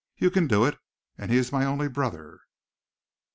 [0.17, 0.79] You can do it,
[1.15, 2.39] and he is my only brother."